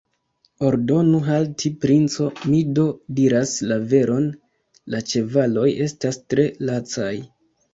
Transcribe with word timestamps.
Ordonu 0.67 1.19
halti, 1.27 1.71
princo, 1.83 2.29
mi 2.53 2.61
do 2.79 2.87
diras 3.19 3.53
la 3.73 3.77
veron, 3.93 4.27
la 4.95 5.03
ĉevaloj 5.13 5.69
estas 5.89 6.19
tre 6.33 6.49
lacaj. 6.73 7.13